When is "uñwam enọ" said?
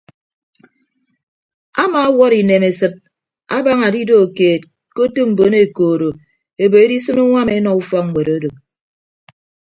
7.23-7.69